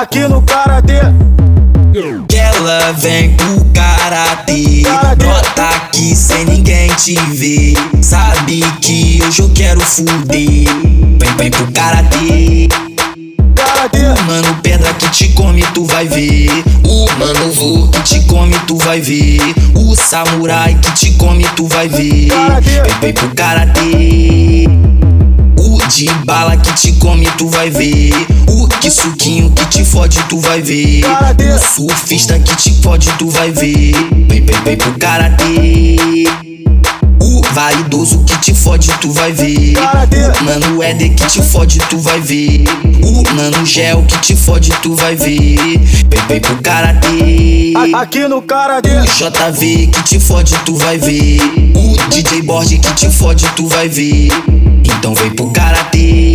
aqui 0.00 0.20
no 0.28 0.42
karatê. 0.42 1.00
Que 2.28 2.36
ela 2.36 2.92
vem 2.92 3.34
pro 3.34 3.64
karatê. 3.72 4.82
Brota 5.16 5.62
aqui 5.76 6.14
sem 6.14 6.44
ninguém 6.44 6.88
te 6.94 7.14
ver. 7.32 7.74
Sabe 8.02 8.60
que 8.82 9.20
hoje 9.26 9.40
eu 9.40 9.50
quero 9.54 9.80
fuder. 9.80 10.66
Vem, 11.18 11.36
vem 11.38 11.50
pro 11.50 11.72
karatê. 11.72 12.68
Mano, 14.26 14.56
pedra 14.62 14.92
que 14.94 15.08
te 15.10 15.28
come, 15.30 15.62
tu 15.72 15.84
vai 15.86 16.06
ver. 16.06 16.50
O 16.84 17.06
mano 17.18 17.52
vô 17.52 17.88
que 17.88 18.02
te 18.02 18.20
come, 18.26 18.54
tu 18.66 18.76
vai 18.76 19.00
ver. 19.00 19.40
O 19.74 19.94
samurai 19.94 20.74
que 20.74 20.92
te 20.92 21.12
come, 21.12 21.44
tu 21.56 21.66
vai 21.66 21.88
ver. 21.88 22.28
Vem, 22.60 23.00
vem 23.00 23.12
pro 23.14 23.34
karatê. 23.34 24.35
Que 26.62 26.72
te 26.72 26.92
come, 26.94 27.26
tu 27.38 27.48
vai 27.48 27.70
ver. 27.70 28.12
O 28.48 28.66
que 28.68 28.90
suquinho 28.90 29.50
que 29.50 29.66
te 29.66 29.84
fode, 29.84 30.18
tu 30.28 30.40
vai 30.40 30.62
ver. 30.62 31.02
O 31.04 31.58
surfista 31.74 32.38
que 32.38 32.56
te 32.56 32.72
fode, 32.82 33.10
tu 33.18 33.28
vai 33.30 33.50
ver. 33.50 33.92
Vem, 34.28 34.40
vem, 34.42 34.60
vem 34.64 34.76
pro 34.76 34.92
karatê. 34.98 35.96
O 37.20 37.42
vaidoso 37.52 38.24
que 38.24 38.38
te 38.38 38.54
fode, 38.54 38.90
tu 39.00 39.10
vai 39.12 39.32
ver. 39.32 39.74
O 39.78 40.44
mano 40.44 40.82
Éder 40.82 41.14
que 41.14 41.26
te 41.26 41.42
fode, 41.42 41.78
tu 41.90 41.98
vai 41.98 42.20
ver. 42.20 42.64
O 43.02 43.34
mano 43.34 43.64
Gel 43.66 44.02
que 44.02 44.18
te 44.18 44.36
fode, 44.36 44.70
tu 44.82 44.94
vai 44.94 45.16
ver. 45.16 45.56
Vem, 45.56 46.26
vem 46.28 46.40
pro 46.40 46.56
karatê. 46.62 47.72
Aqui 47.94 48.26
no 48.28 48.42
karatê. 48.42 48.90
O 48.90 49.04
JV 49.04 49.86
que 49.88 50.02
te 50.02 50.20
fode, 50.20 50.54
tu 50.64 50.74
vai 50.76 50.98
ver. 50.98 51.40
O 51.74 52.08
DJ 52.10 52.42
Borg 52.42 52.78
que 52.78 52.94
te 52.94 53.10
fode, 53.10 53.46
tu 53.56 53.66
vai 53.66 53.88
ver. 53.88 54.28
Então 55.06 55.14
vem 55.14 55.30
pro 55.30 55.48
karatê. 55.52 56.32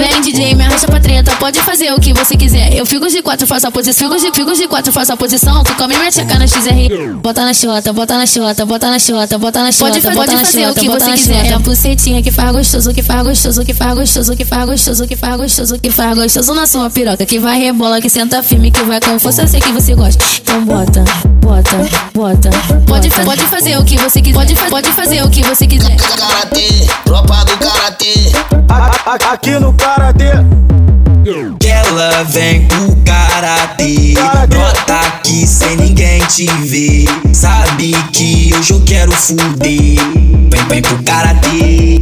Vem 0.00 0.20
DJ, 0.22 0.54
me 0.54 0.64
arrasta 0.64 0.86
pra 0.86 1.00
treta, 1.00 1.34
pode 1.36 1.60
fazer 1.60 1.92
o 1.92 2.00
que 2.00 2.12
você 2.12 2.36
quiser. 2.36 2.72
Eu 2.72 2.86
fico 2.86 3.08
de 3.08 3.20
quatro, 3.20 3.46
faço 3.46 3.66
a 3.66 3.70
posição. 3.70 4.08
Fico 4.08 4.20
de, 4.20 4.32
fico 4.32 4.54
de 4.54 4.68
quatro, 4.68 4.92
faço 4.92 5.12
a 5.12 5.16
posição. 5.16 5.64
Tu 5.64 5.74
come 5.74 5.96
minha 5.96 6.10
tcheca 6.10 6.38
na 6.38 6.46
XR. 6.46 7.18
Bota 7.20 7.44
na 7.44 7.52
chota, 7.52 7.92
bota 7.92 8.16
na 8.16 8.26
chota, 8.26 8.64
bota 8.64 8.88
na 8.88 8.98
chota, 9.00 9.38
bota 9.38 9.60
na 9.60 9.72
chota. 9.72 9.90
Pode, 9.90 10.00
fazer, 10.00 10.16
pode 10.16 10.36
fazer 10.36 10.68
o 10.68 10.74
que 10.74 10.88
você 10.88 11.10
quiser. 11.10 11.46
É 11.46 11.52
a 11.52 11.58
bucetinha 11.58 12.22
que 12.22 12.30
faz 12.30 12.52
gostoso, 12.52 12.94
que 12.94 13.02
faz 13.02 13.26
gostoso, 13.26 13.64
que 13.64 13.74
faz 13.74 13.94
gostoso, 13.98 14.36
que 14.36 14.44
faz 14.44 14.66
gostoso, 14.66 15.06
que 15.06 15.16
faz 15.16 15.36
gostoso, 15.36 15.78
que 15.80 15.90
faz 15.90 16.16
gostoso 16.16 16.54
na 16.54 16.66
sua 16.66 16.88
piroca. 16.88 17.26
Que 17.26 17.40
vai 17.40 17.58
rebola, 17.58 18.00
que 18.00 18.08
senta 18.08 18.40
firme, 18.42 18.70
que 18.70 18.84
vai 18.84 19.00
com 19.00 19.18
força. 19.18 19.42
Eu 19.42 19.48
sei 19.48 19.60
que 19.60 19.72
você 19.72 19.96
gosta. 19.96 20.24
Então 20.40 20.64
bota, 20.64 21.04
bota, 21.40 21.76
bota. 22.14 22.50
Pode, 22.86 23.10
pode 23.10 23.42
fazer 23.46 23.76
o 23.78 23.84
que 23.84 23.98
você 23.98 24.22
quiser. 24.22 24.34
Pode, 24.34 24.54
pode 24.70 24.92
fazer 24.92 25.22
o 25.24 25.28
que 25.28 25.42
você 25.42 25.66
quiser. 25.66 25.96
Aqui 29.12 29.58
no 29.58 29.72
karatê. 29.72 30.30
Que 31.58 31.66
ela 31.66 32.22
vem 32.22 32.64
pro 32.68 32.96
karatê. 33.04 34.14
Brota 34.48 34.94
aqui 35.00 35.44
sem 35.48 35.76
ninguém 35.76 36.20
te 36.26 36.46
ver. 36.46 37.06
Sabe 37.34 37.92
que 38.12 38.54
hoje 38.54 38.72
eu 38.72 38.80
quero 38.82 39.10
fuder. 39.10 39.96
Vem, 40.48 40.64
vem 40.68 40.80
pro 40.80 41.02
karatê. 41.02 41.98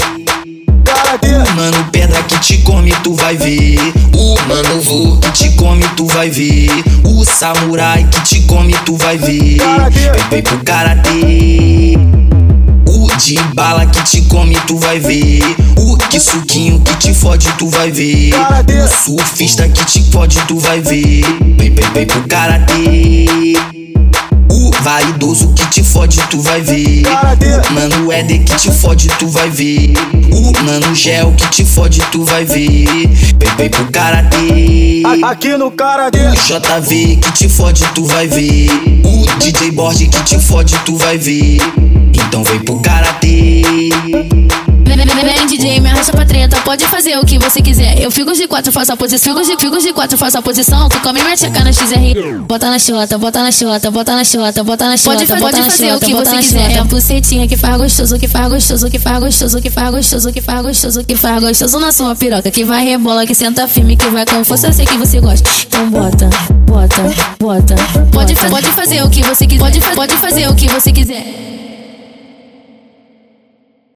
Mano, 1.56 1.82
pedra 1.90 2.22
que 2.24 2.38
te 2.40 2.58
come, 2.58 2.92
tu 3.02 3.14
vai 3.14 3.38
ver. 3.38 3.78
O 4.14 4.36
mano 4.46 4.82
vô 4.82 5.16
que 5.16 5.30
te 5.32 5.50
come, 5.56 5.88
tu 5.96 6.04
vai 6.08 6.28
ver. 6.28 6.68
O 7.04 7.24
samurai 7.24 8.04
que 8.04 8.20
te 8.20 8.42
come, 8.42 8.74
tu 8.84 8.96
vai 8.96 9.16
ver. 9.16 9.56
Vem, 9.90 10.28
vem 10.28 10.42
pro 10.42 10.58
karatê. 10.58 12.17
De 13.18 13.34
bala 13.52 13.84
que 13.84 14.00
te 14.04 14.22
come, 14.22 14.54
tu 14.68 14.78
vai 14.78 15.00
ver. 15.00 15.42
O 15.76 15.96
que 15.96 16.20
suquinho 16.20 16.80
que 16.80 16.94
te 16.98 17.12
fode, 17.12 17.50
tu 17.58 17.68
vai 17.68 17.90
ver. 17.90 18.32
O 18.32 18.88
surfista 18.88 19.68
que 19.68 19.84
te 19.84 20.02
fode, 20.12 20.40
tu 20.46 20.56
vai 20.56 20.80
ver. 20.80 21.24
Vem, 21.56 21.74
vem, 21.74 21.92
vem 21.92 22.06
pro 22.06 22.22
karatê. 22.28 23.26
O 24.48 24.70
vaidoso 24.82 25.52
que 25.52 25.66
te 25.66 25.82
fode, 25.82 26.16
tu 26.30 26.40
vai 26.40 26.60
ver. 26.60 27.02
O 27.68 27.72
mano 27.74 28.12
Éder 28.12 28.44
que 28.44 28.54
te 28.54 28.70
fode, 28.70 29.08
tu 29.18 29.26
vai 29.26 29.50
ver. 29.50 29.94
O 30.30 30.64
mano 30.64 30.94
Gel 30.94 31.32
que 31.36 31.48
te 31.48 31.64
fode, 31.64 32.00
tu 32.12 32.24
vai 32.24 32.44
ver. 32.44 32.86
Vem, 32.86 33.56
vem 33.56 33.68
pro 33.68 33.84
karatê. 33.86 35.02
Aqui 35.24 35.56
no 35.56 35.72
karatê. 35.72 36.28
O 36.28 36.34
JV 36.34 37.16
que 37.16 37.32
te 37.32 37.48
fode, 37.48 37.84
tu 37.96 38.04
vai 38.04 38.28
ver. 38.28 38.70
O 39.04 39.38
DJ 39.40 39.72
Borg 39.72 40.06
que 40.06 40.22
te 40.22 40.38
fode, 40.38 40.78
tu 40.86 40.96
vai 40.96 41.18
ver. 41.18 41.58
Então 42.28 42.44
vem 42.44 42.60
pro 42.60 42.78
karatê. 42.80 43.62
Vem 45.24 45.46
DJ, 45.46 45.80
me 45.80 45.88
arrasta 45.88 46.12
pra 46.12 46.24
treta, 46.24 46.56
pode 46.60 46.84
fazer 46.86 47.18
o 47.18 47.24
que 47.24 47.38
você 47.38 47.62
quiser. 47.62 48.00
Eu 48.00 48.10
fico 48.10 48.32
de 48.34 48.46
quatro, 48.46 48.70
faço 48.70 48.92
a 48.92 48.96
posição. 48.96 49.34
Fico 49.34 49.46
de, 49.46 49.60
fico 49.60 49.78
de 49.78 49.92
quatro, 49.92 50.18
faço 50.18 50.38
a 50.38 50.42
posição. 50.42 50.88
Tu 50.90 51.00
come 51.00 51.22
minha 51.22 51.34
tcheca 51.34 51.64
na 51.64 51.72
XR. 51.72 52.38
Bota 52.46 52.70
na 52.70 52.78
chota, 52.78 53.16
bota 53.16 53.42
na 53.42 53.50
chota, 53.50 53.90
bota 53.90 54.14
na 54.14 54.24
chota, 54.24 54.62
bota 54.62 54.86
na 54.86 54.96
chota. 54.96 55.26
Pode, 55.26 55.40
pode 55.40 55.62
fazer 55.62 55.94
o 55.94 56.00
que 56.00 56.14
você 56.14 56.36
quiser. 56.36 56.72
É 56.72 56.78
a 56.78 56.84
bucetinha 56.84 57.48
que 57.48 57.56
faz 57.56 57.78
gostoso, 57.78 58.18
que 58.18 58.28
faz 58.28 58.48
gostoso, 58.48 58.90
que 58.90 58.98
faz 58.98 59.18
gostoso, 59.20 59.60
que 59.60 59.70
faz 59.70 59.90
gostoso, 59.90 60.32
que 60.32 60.40
faz 60.40 60.62
gostoso, 60.62 61.04
que 61.04 61.16
faz 61.16 61.42
gostoso 61.42 61.80
na 61.80 61.92
sua 61.92 62.14
piroca. 62.14 62.50
Que 62.50 62.64
vai 62.64 62.84
rebola, 62.84 63.26
que 63.26 63.34
senta 63.34 63.66
firme, 63.66 63.96
que 63.96 64.08
vai 64.10 64.26
com 64.26 64.44
força. 64.44 64.68
Eu 64.68 64.72
sei 64.74 64.84
que 64.84 64.98
você 64.98 65.18
gosta. 65.18 65.48
Então 65.66 65.88
bota, 65.88 66.28
bota, 66.66 67.02
bota. 67.40 67.74
Pode, 68.12 68.34
pode 68.34 68.70
fazer 68.72 69.02
o 69.02 69.08
que 69.08 69.22
você 69.22 69.46
quiser. 69.46 69.60
Pode, 69.60 69.80
pode 69.80 70.16
fazer 70.16 70.46
o 70.48 70.54
que 70.54 70.68
você 70.68 70.92
quiser. 70.92 71.47